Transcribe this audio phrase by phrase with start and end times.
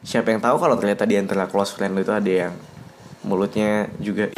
[0.00, 2.54] Siapa yang tahu kalau ternyata di antara close friend lu itu ada yang
[3.20, 4.32] mulutnya juga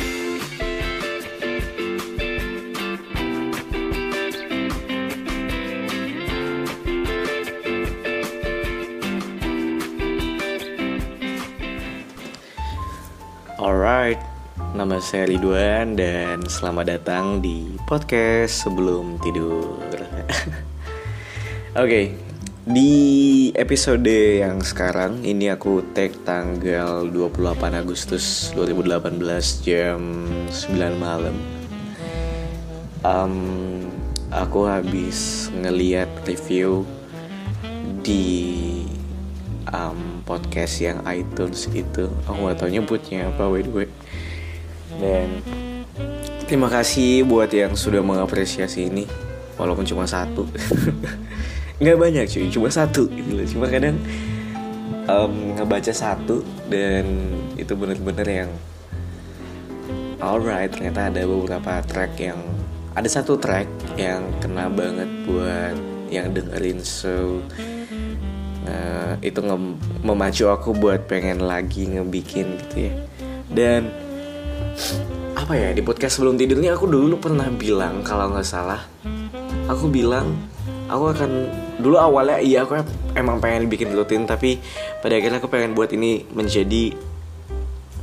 [13.62, 14.18] Alright,
[14.74, 20.02] nama saya Ridwan dan selamat datang di podcast sebelum tidur.
[21.78, 22.31] Oke,
[22.62, 29.18] di episode yang sekarang ini aku tag tanggal 28 Agustus 2018
[29.66, 29.98] jam
[30.46, 31.34] 9 malam.
[33.02, 33.34] Um,
[34.30, 36.86] aku habis ngeliat review
[38.06, 38.46] di
[39.66, 43.88] um, podcast yang iTunes itu aku gak tau nyebutnya apa by the way.
[45.02, 45.42] Dan
[46.46, 49.10] terima kasih buat yang sudah mengapresiasi ini
[49.58, 50.46] walaupun cuma satu
[51.82, 52.46] nggak banyak cuy.
[52.46, 53.46] Cuma satu gitu loh.
[53.46, 53.98] Cuma kadang
[55.10, 57.04] um, ngebaca satu dan
[57.58, 58.50] itu bener-bener yang
[60.22, 60.70] alright.
[60.70, 62.38] Ternyata ada beberapa track yang
[62.94, 63.66] ada satu track
[63.98, 66.78] yang kena banget buat yang dengerin.
[66.86, 67.42] So
[68.70, 72.94] uh, itu nge- memacu aku buat pengen lagi ngebikin gitu ya.
[73.50, 73.90] Dan
[75.36, 78.78] apa ya di podcast sebelum tidurnya aku dulu pernah bilang kalau nggak salah
[79.66, 80.38] aku bilang
[80.86, 81.50] aku akan
[81.80, 82.80] dulu awalnya iya aku
[83.16, 84.60] emang pengen bikin rutin tapi
[85.00, 86.92] pada akhirnya aku pengen buat ini menjadi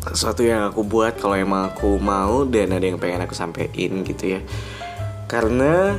[0.09, 4.39] sesuatu yang aku buat kalau emang aku mau dan ada yang pengen aku sampein gitu
[4.39, 4.42] ya.
[5.30, 5.94] Karena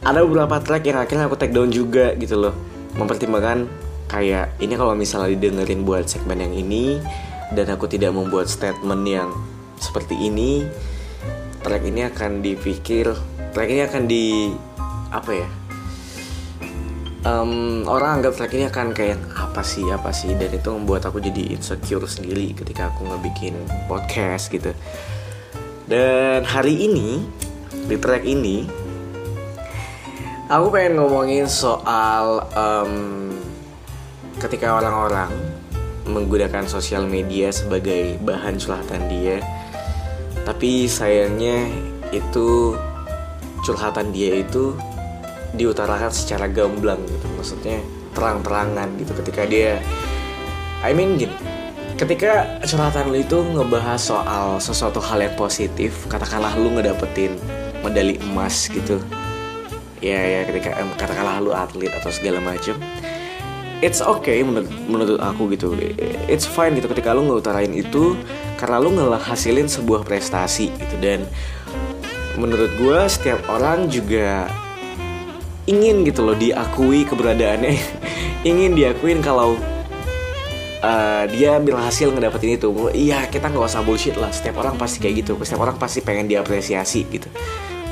[0.00, 2.54] ada beberapa track yang akhirnya aku take down juga gitu loh.
[2.96, 3.68] Mempertimbangkan
[4.10, 6.98] kayak ini kalau misalnya didengerin buat segmen yang ini
[7.54, 9.30] dan aku tidak membuat statement yang
[9.78, 10.66] seperti ini
[11.62, 13.14] track ini akan dipikir
[13.54, 14.50] track ini akan di
[15.14, 15.48] apa ya
[17.24, 20.32] um, orang anggap track ini akan kayak apa sih apa sih?
[20.36, 23.56] Dan itu membuat aku jadi insecure sendiri ketika aku ngebikin
[23.88, 24.72] podcast gitu.
[25.90, 27.24] Dan hari ini
[27.90, 28.66] di track ini
[30.50, 33.30] aku pengen ngomongin soal um,
[34.38, 35.30] ketika orang-orang
[36.10, 39.38] menggunakan sosial media sebagai bahan curhatan dia
[40.42, 41.70] tapi sayangnya
[42.10, 42.74] itu
[43.62, 44.74] curhatan dia itu
[45.54, 47.26] diutarakan secara gamblang gitu.
[47.38, 47.78] Maksudnya
[48.14, 49.78] terang-terangan gitu ketika dia
[50.82, 51.34] I mean gini
[51.94, 57.36] ketika curhatan lu itu ngebahas soal sesuatu hal yang positif katakanlah lu ngedapetin
[57.84, 58.98] medali emas gitu.
[60.00, 62.80] Ya ya ketika em, katakanlah lu atlet atau segala macem
[63.84, 65.76] it's okay menurut menurut aku gitu.
[66.28, 68.16] It's fine gitu ketika lu ngeutarain itu
[68.56, 70.96] karena lu ngehasilin sebuah prestasi gitu.
[71.00, 71.28] Dan
[72.40, 74.48] menurut gue setiap orang juga
[75.68, 77.74] ingin gitu loh diakui keberadaannya.
[78.50, 79.60] Ingin diakuin kalau
[80.80, 82.72] uh, dia berhasil ngedapetin itu.
[82.92, 84.32] Iya kita nggak usah bullshit lah.
[84.32, 85.36] Setiap orang pasti kayak gitu.
[85.44, 87.28] Setiap orang pasti pengen diapresiasi gitu.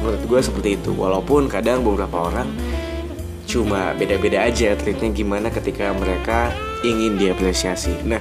[0.00, 0.90] Menurut gue seperti itu.
[0.96, 2.48] Walaupun kadang beberapa orang
[3.48, 6.52] cuma beda-beda aja treatnya gimana ketika mereka
[6.84, 8.08] ingin diapresiasi.
[8.08, 8.20] Nah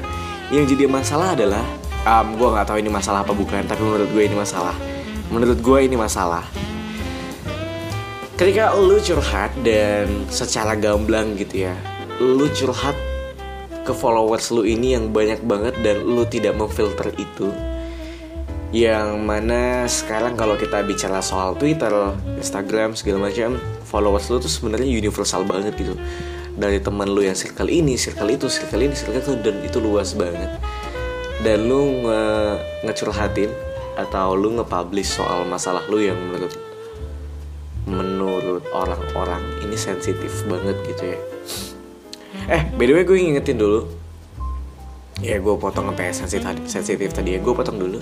[0.52, 1.64] yang jadi masalah adalah
[2.08, 4.76] um, gue nggak tahu ini masalah apa bukan tapi menurut gue ini masalah.
[5.28, 6.44] Menurut gue ini masalah
[8.38, 11.74] ketika lu curhat dan secara gamblang gitu ya
[12.22, 12.94] lu curhat
[13.82, 17.50] ke followers lu ini yang banyak banget dan lu tidak memfilter itu
[18.70, 21.90] yang mana sekarang kalau kita bicara soal Twitter,
[22.36, 23.56] Instagram segala macam,
[23.88, 25.96] followers lu tuh sebenarnya universal banget gitu.
[26.60, 30.12] Dari teman lu yang circle ini, circle itu, circle ini, circle itu dan itu luas
[30.12, 30.52] banget.
[31.48, 32.24] Dan lu nge
[32.92, 33.56] ngecurhatin
[33.96, 36.67] atau lu nge-publish soal masalah lu yang menurut
[37.98, 41.20] menurut orang-orang ini sensitif banget gitu ya.
[42.54, 43.90] Eh, by the way gue ngingetin dulu.
[45.18, 47.40] Ya gue potong sampai sensitif sensitif tadi ya.
[47.42, 47.98] Gue potong dulu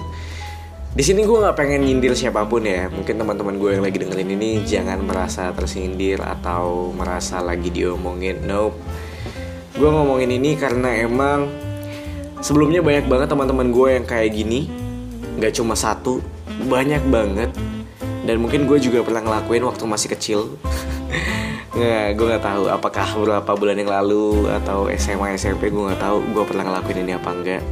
[0.96, 4.32] di sini gue nggak pengen nyindir siapa pun ya mungkin teman-teman gue yang lagi dengerin
[4.32, 8.80] ini jangan merasa tersindir atau merasa lagi diomongin nope
[9.76, 11.52] gue ngomongin ini karena emang
[12.40, 14.72] sebelumnya banyak banget teman-teman gue yang kayak gini
[15.36, 16.24] nggak cuma satu
[16.64, 17.52] banyak banget
[18.26, 20.40] dan mungkin gue juga pernah ngelakuin waktu masih kecil.
[21.76, 26.24] Nggak gue nggak tahu apakah beberapa bulan yang lalu atau SMA SMP gue nggak tahu
[26.32, 27.64] gue pernah ngelakuin ini apa enggak.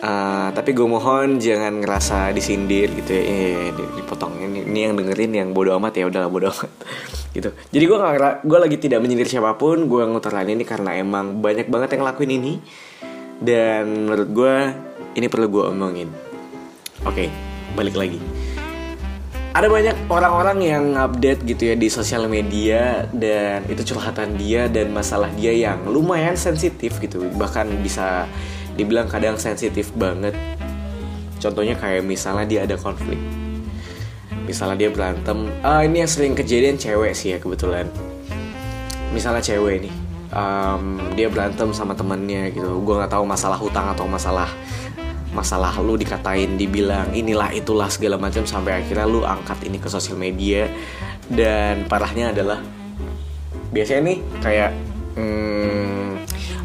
[0.00, 3.22] Uh, tapi gue mohon jangan ngerasa disindir gitu ya.
[3.22, 4.42] Eh, dipotong.
[4.42, 6.72] Ini, ini yang dengerin yang bodoh amat ya udahlah bodoh amat.
[7.30, 7.46] Gitu.
[7.46, 11.70] Jadi gue nggak gue lagi tidak menyindir siapa pun gue ngutarain ini karena emang banyak
[11.70, 12.52] banget yang ngelakuin ini.
[13.38, 14.54] Dan menurut gue
[15.14, 16.10] ini perlu gue omongin.
[17.06, 17.28] Oke okay,
[17.78, 18.18] balik lagi
[19.50, 24.94] ada banyak orang-orang yang update gitu ya di sosial media dan itu curhatan dia dan
[24.94, 27.26] masalah dia yang lumayan sensitif gitu.
[27.34, 28.30] Bahkan bisa
[28.78, 30.38] dibilang kadang sensitif banget.
[31.42, 33.18] Contohnya kayak misalnya dia ada konflik.
[34.46, 37.90] Misalnya dia berantem ah ini yang sering kejadian cewek sih ya kebetulan.
[39.10, 39.94] Misalnya cewek nih
[40.30, 42.78] um, dia berantem sama temennya gitu.
[42.86, 44.46] Gue nggak tahu masalah hutang atau masalah
[45.40, 50.20] masalah lu dikatain dibilang inilah itulah segala macam sampai akhirnya lu angkat ini ke sosial
[50.20, 50.68] media.
[51.30, 52.60] Dan parahnya adalah
[53.72, 54.70] biasanya nih kayak
[55.16, 56.08] hmm,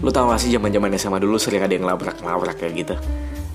[0.04, 2.95] lu tau gak sih zaman zaman SMA dulu sering ada yang labrak labrak kayak gitu?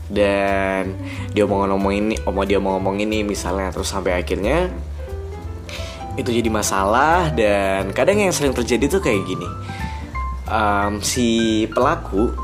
[0.08, 0.96] Dan
[1.36, 4.72] dia mau ngomong ini mau dia mau ngomong ini misalnya terus sampai akhirnya
[6.16, 7.28] itu jadi masalah.
[7.36, 9.46] Dan kadang yang sering terjadi tuh kayak gini
[10.50, 12.34] um, si pelaku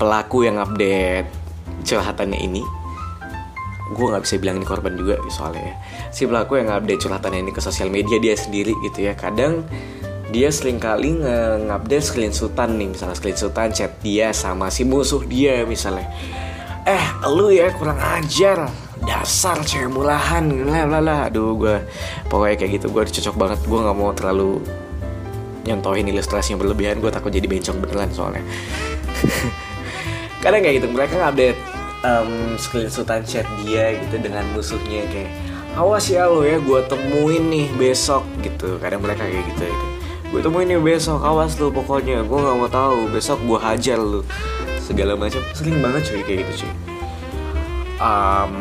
[0.00, 1.45] pelaku yang update
[1.84, 2.64] curhatannya ini
[3.86, 5.76] gue nggak bisa bilang ini korban juga soalnya ya.
[6.10, 9.14] Si pelaku yang update curhatannya ini ke sosial media dia sendiri gitu ya.
[9.14, 9.62] Kadang
[10.34, 16.10] dia sering kali nge-update screenshotan nih misalnya screenshotan chat dia sama si musuh dia misalnya.
[16.82, 18.66] Eh lu ya kurang ajar.
[18.96, 21.76] Dasar cewek mulahan lah lah lah aduh gue
[22.32, 23.58] pokoknya kayak gitu gue cocok banget.
[23.70, 24.58] Gue nggak mau terlalu
[25.62, 26.98] nyontohin ilustrasi yang berlebihan.
[26.98, 28.42] Gue takut jadi bencong beneran soalnya
[30.46, 31.58] kadang kayak gitu mereka ngupdate
[32.06, 35.32] um, screenshotan chat dia gitu dengan musuhnya kayak
[35.74, 38.78] awas ya lo ya gue temuin nih besok gitu.
[38.78, 39.86] Kadang mereka kayak gitu gitu.
[40.30, 44.22] Gue temuin nih besok awas lo pokoknya gue nggak mau tahu besok gue hajar lo.
[44.86, 45.42] Segala macam.
[45.50, 46.72] Sering banget cuy kayak gitu cuy.
[47.98, 48.54] Um,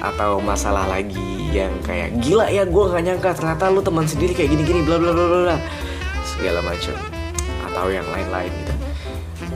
[0.00, 4.54] atau masalah lagi yang kayak gila ya gue nggak nyangka ternyata lu teman sendiri kayak
[4.54, 5.56] gini gini bla bla bla bla.
[6.24, 6.96] Segala macam.
[7.68, 8.85] Atau yang lain-lain gitu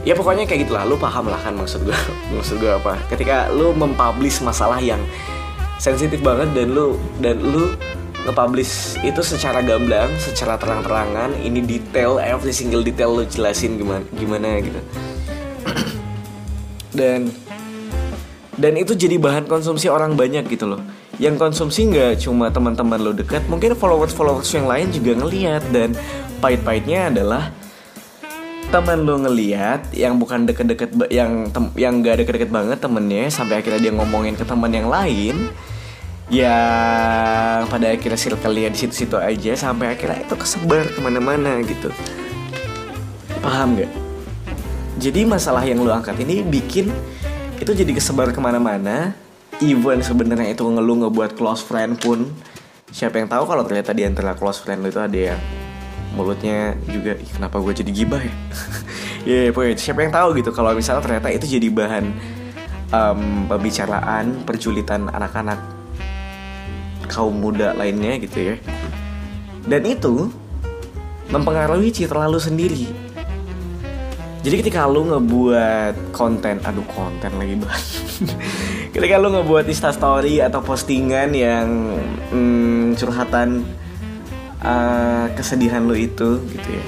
[0.01, 1.97] ya pokoknya kayak gitulah lu paham lah kan maksud gue
[2.37, 4.99] maksud gue apa ketika lu mempublish masalah yang
[5.81, 7.73] sensitif banget dan lu dan lu
[8.21, 14.61] nge-publish itu secara gamblang, secara terang-terangan, ini detail, every single detail lu jelasin gimana gimana
[14.61, 14.81] gitu.
[16.97, 17.33] dan
[18.61, 20.81] dan itu jadi bahan konsumsi orang banyak gitu loh.
[21.17, 25.97] Yang konsumsi nggak cuma teman-teman lo dekat, mungkin followers-followers yang lain juga ngeliat dan
[26.45, 27.49] pahit-pahitnya adalah
[28.71, 33.83] temen lu ngeliat yang bukan deket-deket yang tem, yang gak deket-deket banget temennya sampai akhirnya
[33.83, 35.51] dia ngomongin ke teman yang lain
[36.31, 41.91] yang pada akhirnya circle dia di situ-situ aja sampai akhirnya itu kesebar ke mana-mana gitu
[43.43, 43.91] paham gak?
[45.01, 46.87] Jadi masalah yang lu angkat ini bikin
[47.59, 49.11] itu jadi kesebar ke mana-mana
[49.59, 52.23] even sebenarnya itu ngeluh ngebuat close friend pun
[52.95, 55.41] siapa yang tahu kalau ternyata di antara close friend lu itu ada yang
[56.11, 58.35] mulutnya juga kenapa gue jadi gibah ya?
[59.21, 62.09] Ya yeah, pokoknya siapa yang tahu gitu kalau misalnya ternyata itu jadi bahan
[62.89, 65.61] um, pembicaraan perjulitan anak-anak
[67.05, 68.55] kaum muda lainnya gitu ya.
[69.61, 70.33] Dan itu
[71.29, 72.89] mempengaruhi citra lu sendiri.
[74.41, 77.85] Jadi ketika lu ngebuat konten aduh konten lagi banget
[78.97, 81.67] ketika lu ngebuat instastory atau postingan yang
[82.33, 83.61] hmm, curhatan
[84.61, 86.85] uh, kesedihan lo itu gitu ya.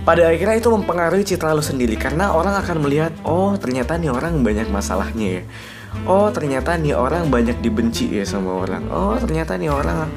[0.00, 4.40] Pada akhirnya itu mempengaruhi citra lo sendiri karena orang akan melihat oh ternyata nih orang
[4.40, 5.42] banyak masalahnya ya.
[6.06, 8.88] Oh ternyata nih orang banyak dibenci ya sama orang.
[8.88, 10.08] Oh ternyata nih orang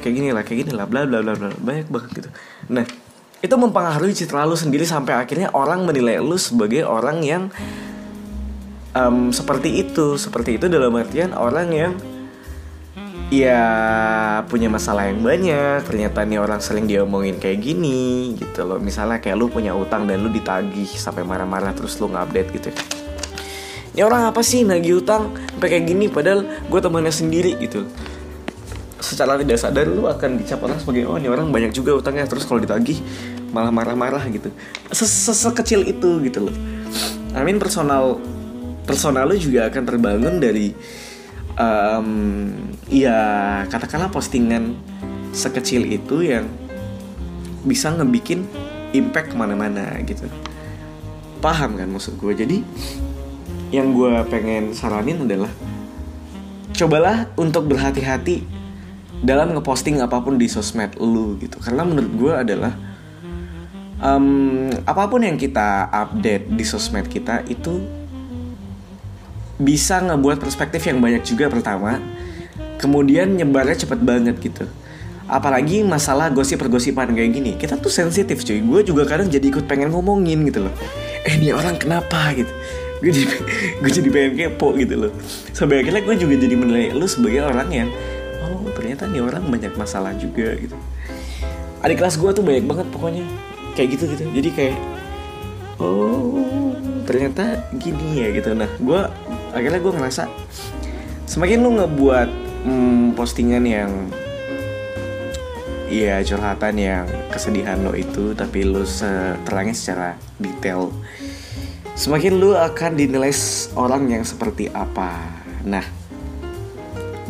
[0.00, 2.28] kayak gini lah kayak gini lah bla bla bla bla banyak banget gitu.
[2.72, 2.86] Nah
[3.44, 7.42] itu mempengaruhi citra lo sendiri sampai akhirnya orang menilai lo sebagai orang yang
[8.96, 10.16] um, seperti itu.
[10.16, 11.92] Seperti itu dalam artian orang yang
[13.32, 13.62] ya
[14.46, 15.86] punya masalah yang banyak.
[15.86, 18.78] Ternyata nih orang sering diomongin kayak gini gitu loh.
[18.78, 22.70] Misalnya kayak lu punya utang dan lu ditagih sampai marah-marah terus lu nggak gitu
[23.96, 27.88] ini orang apa sih nagih utang sampai kayak gini padahal gue temannya sendiri gitu
[29.00, 32.28] secara tidak sadar lu akan dicap orang sebagai oh ini orang banyak juga utangnya.
[32.28, 33.00] Terus kalau ditagih
[33.56, 34.50] malah marah-marah gitu.
[34.92, 36.56] Sekecil itu gitu loh.
[37.32, 38.20] I mean personal
[38.84, 40.76] personal lu juga akan terbangun dari
[41.56, 42.08] um,
[42.88, 43.18] ya
[43.68, 44.76] katakanlah postingan
[45.36, 46.48] sekecil itu yang
[47.66, 48.46] bisa ngebikin
[48.94, 50.24] impact ke mana-mana gitu.
[51.42, 52.58] Paham kan maksud gue jadi
[53.74, 55.50] yang gue pengen saranin adalah
[56.72, 58.46] cobalah untuk berhati-hati
[59.20, 61.58] dalam ngeposting apa pun di sosmed lu gitu.
[61.58, 62.72] Karena menurut gue adalah
[64.00, 67.80] um, apa pun yang kita update di sosmed kita itu
[69.56, 72.00] bisa ngebuat perspektif yang banyak juga pertama
[72.76, 74.64] kemudian nyebarnya cepet banget gitu.
[75.26, 77.52] Apalagi masalah gosip-pergosipan kayak gini.
[77.58, 78.62] Kita tuh sensitif cuy.
[78.62, 80.74] Gue juga kadang jadi ikut pengen ngomongin gitu loh.
[81.26, 82.52] Eh ini orang kenapa gitu?
[83.02, 83.26] Gue jadi
[83.82, 85.12] gue jadi pengen kepo gitu loh.
[85.50, 87.88] Sampai akhirnya gue juga jadi menilai lu sebagai orang yang
[88.46, 90.78] oh ternyata nih orang banyak masalah juga gitu.
[91.82, 93.26] Adik kelas gue tuh banyak banget pokoknya.
[93.74, 94.24] Kayak gitu gitu.
[94.30, 94.76] Jadi kayak
[95.82, 96.38] oh
[97.02, 98.54] ternyata gini ya gitu.
[98.54, 99.00] Nah gue
[99.56, 100.22] akhirnya gue ngerasa
[101.24, 102.28] semakin lu ngebuat
[102.68, 103.92] hmm, postingan yang
[105.86, 108.82] Iya curhatan yang kesedihan lo itu tapi lo
[109.46, 110.90] terangnya secara detail
[111.96, 113.32] Semakin lu akan dinilai
[113.72, 115.16] orang yang seperti apa.
[115.64, 115.80] Nah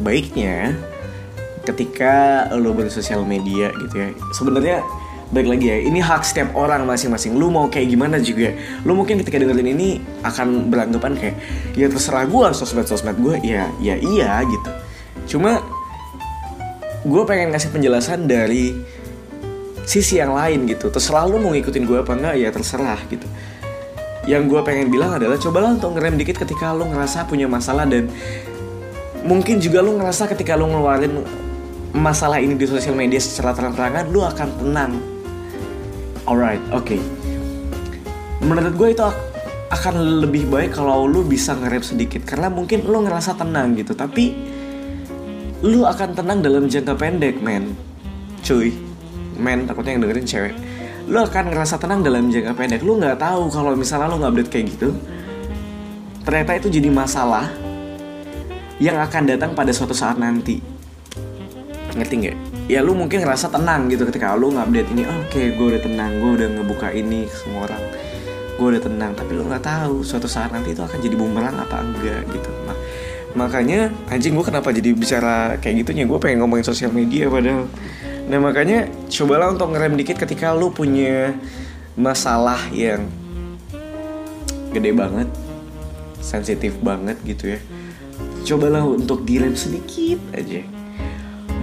[0.02, 0.74] baiknya
[1.62, 4.82] ketika lo bersosial media gitu ya sebenarnya
[5.26, 7.34] baik lagi ya ini hak setiap orang masing-masing.
[7.34, 8.54] Lu mau kayak gimana juga?
[8.86, 11.36] Lu mungkin ketika dengerin ini akan beranggapan kayak
[11.74, 14.70] ya terserah gue sosmed sosmed gue ya ya iya gitu.
[15.36, 15.58] Cuma
[17.02, 18.70] gue pengen ngasih penjelasan dari
[19.82, 20.94] sisi yang lain gitu.
[20.94, 23.26] Terserah lu mau ngikutin gue apa enggak ya terserah gitu.
[24.30, 28.10] Yang gue pengen bilang adalah cobalah untuk ngerem dikit ketika lu ngerasa punya masalah dan
[29.26, 31.18] mungkin juga lu ngerasa ketika lu ngeluarin
[31.94, 35.15] masalah ini di sosial media secara terang-terangan lu akan tenang
[36.26, 36.86] alright oke.
[36.86, 37.00] Okay.
[38.42, 39.02] menurut gue itu
[39.66, 42.22] akan lebih baik kalau lu bisa ngerem sedikit.
[42.22, 43.96] Karena mungkin lu ngerasa tenang gitu.
[43.96, 44.34] Tapi
[45.66, 47.74] lu akan tenang dalam jangka pendek men.
[48.44, 48.70] Cuy.
[49.40, 50.54] Men takutnya yang dengerin cewek.
[51.06, 52.82] Lu akan ngerasa tenang dalam jangka pendek.
[52.86, 54.90] Lu nggak tahu kalau misalnya lu nggak update kayak gitu
[56.26, 57.46] ternyata itu jadi masalah
[58.82, 60.58] yang akan datang pada suatu saat nanti.
[61.94, 65.54] Ngerti nggak ya lu mungkin ngerasa tenang gitu ketika lu ngupdate ini oh, oke okay,
[65.54, 67.82] gue udah tenang gue udah ngebuka ini ke semua orang
[68.56, 69.12] gue udah tenang.
[69.12, 72.50] Tapi lu nggak tahu suatu saat nanti itu akan jadi bumerang apa enggak gitu.
[72.64, 72.76] Nah,
[73.36, 76.08] makanya anjing gue kenapa jadi bicara kayak gitunya?
[76.08, 77.68] Gue pengen ngomongin sosial media padahal.
[78.26, 81.36] Nah makanya cobalah untuk ngerem dikit ketika lu punya
[81.94, 83.06] masalah yang
[84.74, 85.28] gede banget
[86.18, 87.60] sensitif banget gitu ya.
[88.46, 90.75] Cobalah untuk direm sedikit aja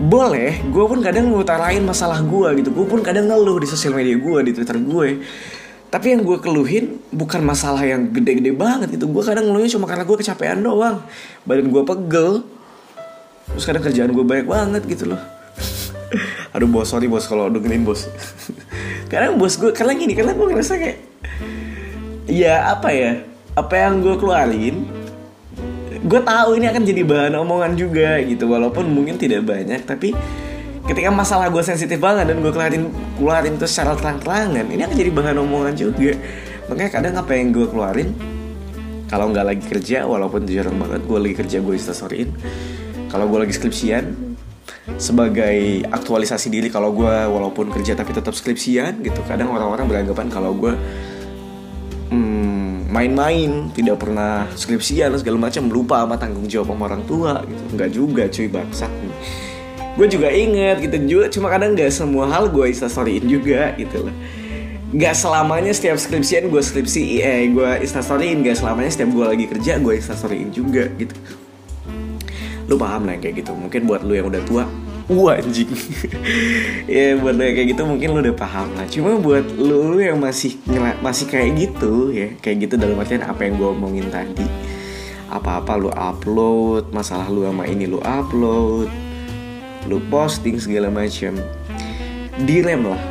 [0.03, 2.69] boleh gue pun kadang ngutarain masalah gue gitu.
[2.75, 5.24] Gue pun kadang ngeluh di sosial media gue di twitter gue.
[5.88, 9.07] Tapi yang gue keluhin bukan masalah yang gede-gede banget gitu.
[9.07, 11.00] Gue kadang ngeluhnya cuma karena gue kecapean doang.
[11.48, 12.31] Badan gue pegel.
[13.53, 15.22] Terus kadang kerjaan gue banyak banget gitu loh.
[16.57, 18.10] Aduh bos sorry bos kalau dengerin bos.
[19.13, 20.98] Kadang bos gue karena gini karena gue ngerasa kayak
[22.25, 23.22] ya apa ya
[23.53, 24.82] apa yang gue keluarin
[26.03, 30.12] gue tahu ini akan jadi bahan omongan juga gitu walaupun mungkin tidak banyak tapi
[30.83, 35.12] ketika masalah gue sensitif banget dan gue keluarin keluarin itu secara terang-terangan ini akan jadi
[35.15, 36.19] bahan omongan juga.
[36.67, 38.10] Makanya kadang apa yang gue keluarin
[39.07, 42.29] kalau nggak lagi kerja walaupun jarang banget gue lagi kerja gue instastoryin.
[43.07, 44.36] Kalau gue lagi skripsian
[45.00, 50.51] sebagai aktualisasi diri kalau gue walaupun kerja tapi tetap skripsian gitu kadang orang-orang beranggapan kalau
[50.51, 50.75] gue
[52.93, 55.65] main-main tidak pernah skripsian segala macam.
[55.65, 57.63] Lupa sama tanggung jawab sama orang tua gitu.
[57.73, 58.91] Nggak juga cuy bangsat.
[59.97, 60.95] Gue juga inget gitu.
[61.09, 64.15] Juga cuma kadang nggak semua hal gue instastoryin juga gitu loh.
[64.93, 68.45] Gak selamanya setiap skripsian gue skripsi eh gue instastoryin.
[68.45, 71.17] Gak selamanya setiap gue lagi kerja gue instastoryin juga gitu.
[72.69, 73.57] Lu paham lah kayak gitu.
[73.57, 74.69] Mungkin buat lu yang udah tua
[75.12, 75.67] Wah anjing.
[76.83, 78.86] Ya buat lo kayak gitu mungkin lo udah paham lah.
[78.88, 80.60] Cuma buat lo, lo yang masih
[81.00, 84.45] masih kayak gitu ya Kayak gitu dalam artian apa yang gue omongin tadi.
[85.33, 88.91] Apa-apa lo upload Masalah lo sama ini lo upload
[89.89, 91.39] Lo posting segala macam
[92.43, 93.01] Direm lah.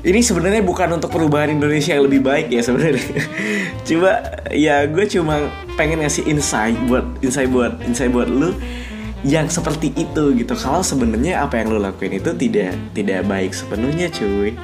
[0.00, 3.20] Ini sebenarnya bukan untuk perubahan Indonesia yang lebih baik ya sebenarnya.
[3.86, 8.56] Coba ya gue cuma pengen ngasih insight buat insight buat insight buat lu
[9.26, 10.54] yang seperti itu gitu.
[10.56, 14.56] Kalau sebenarnya apa yang lo lakuin itu tidak tidak baik sepenuhnya cuy.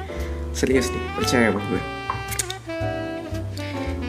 [0.57, 1.81] Serius nih percaya sama gue.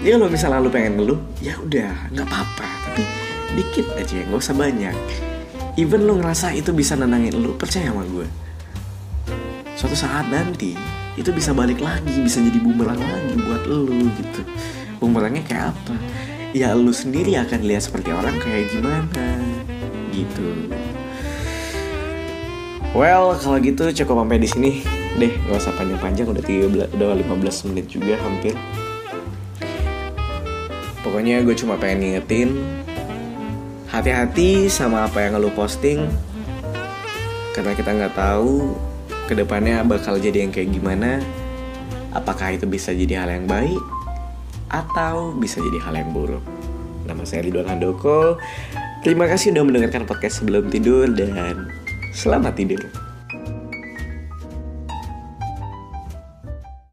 [0.01, 2.69] Ya kalau misalnya lo pengen ngeluh ya udah nggak apa-apa.
[2.89, 3.03] Tapi
[3.61, 4.97] dikit aja nggak usah banyak.
[5.77, 8.27] Even lo ngerasa itu bisa nenangin lo percaya sama gue.
[9.77, 10.73] Suatu saat nanti
[11.19, 13.85] itu bisa balik lagi bisa jadi bumerang lagi buat lo
[14.17, 14.41] gitu.
[14.97, 15.95] Bumerangnya kayak apa?
[16.57, 19.77] Ya lo sendiri akan lihat seperti orang kayak gimana
[20.25, 20.71] gitu.
[22.97, 24.71] Well, kalau gitu cukup sampai di sini
[25.21, 28.57] deh, nggak usah panjang-panjang udah 13 udah 15 menit juga hampir.
[31.05, 32.59] Pokoknya gue cuma pengen ngingetin
[33.89, 36.05] hati-hati sama apa yang lo posting
[37.57, 38.77] karena kita nggak tahu
[39.29, 41.21] ke depannya bakal jadi yang kayak gimana.
[42.17, 43.81] Apakah itu bisa jadi hal yang baik
[44.73, 46.45] atau bisa jadi hal yang buruk.
[47.05, 48.37] Nama saya Ridwan Handoko
[48.99, 51.71] Terima kasih sudah mendengarkan podcast sebelum tidur dan
[52.11, 53.08] selamat tidur.